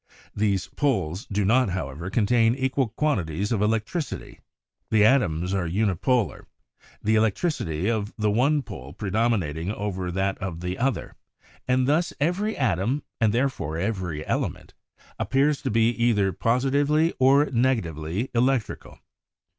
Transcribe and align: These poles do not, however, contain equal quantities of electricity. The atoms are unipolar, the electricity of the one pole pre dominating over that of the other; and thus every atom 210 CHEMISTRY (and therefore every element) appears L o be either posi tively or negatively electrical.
These 0.35 0.67
poles 0.69 1.27
do 1.31 1.45
not, 1.45 1.69
however, 1.69 2.09
contain 2.09 2.55
equal 2.55 2.87
quantities 2.87 3.51
of 3.51 3.61
electricity. 3.61 4.39
The 4.89 5.05
atoms 5.05 5.53
are 5.53 5.69
unipolar, 5.69 6.47
the 7.03 7.13
electricity 7.13 7.87
of 7.87 8.11
the 8.17 8.31
one 8.31 8.63
pole 8.63 8.93
pre 8.93 9.11
dominating 9.11 9.71
over 9.71 10.11
that 10.11 10.39
of 10.39 10.61
the 10.61 10.79
other; 10.79 11.17
and 11.67 11.85
thus 11.87 12.13
every 12.19 12.57
atom 12.57 13.03
210 13.21 13.21
CHEMISTRY 13.21 13.25
(and 13.27 13.33
therefore 13.35 13.77
every 13.77 14.25
element) 14.25 14.73
appears 15.19 15.63
L 15.63 15.69
o 15.69 15.71
be 15.71 15.89
either 15.89 16.33
posi 16.33 16.71
tively 16.71 17.13
or 17.19 17.45
negatively 17.51 18.31
electrical. 18.33 18.97